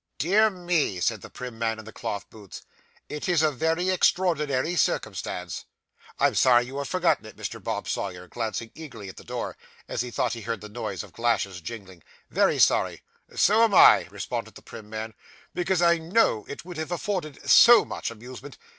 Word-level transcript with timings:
'Dear 0.17 0.49
me,' 0.49 0.99
said 0.99 1.21
the 1.21 1.29
prim 1.29 1.59
man 1.59 1.77
in 1.77 1.85
the 1.85 1.93
cloth 1.93 2.27
boots, 2.31 2.63
'it 3.07 3.29
is 3.29 3.43
a 3.43 3.51
very 3.51 3.91
extraordinary 3.91 4.75
circumstance.' 4.75 5.65
'I 6.17 6.27
am 6.29 6.33
sorry 6.33 6.65
you 6.65 6.79
have 6.79 6.87
forgotten 6.89 7.23
it,' 7.27 7.37
said 7.37 7.37
Mr. 7.37 7.63
Bob 7.63 7.87
Sawyer, 7.87 8.27
glancing 8.27 8.71
eagerly 8.73 9.09
at 9.09 9.17
the 9.17 9.23
door, 9.23 9.55
as 9.87 10.01
he 10.01 10.09
thought 10.09 10.33
he 10.33 10.41
heard 10.41 10.61
the 10.61 10.69
noise 10.69 11.03
of 11.03 11.13
glasses 11.13 11.61
jingling; 11.61 12.01
'very 12.31 12.57
sorry.' 12.57 13.03
'So 13.35 13.63
am 13.63 13.75
I,' 13.75 14.07
responded 14.09 14.55
the 14.55 14.63
prim 14.63 14.89
man, 14.89 15.13
'because 15.53 15.83
I 15.83 15.99
know 15.99 16.45
it 16.49 16.65
would 16.65 16.77
have 16.77 16.91
afforded 16.91 17.47
so 17.47 17.85
much 17.85 18.09
amusement. 18.09 18.57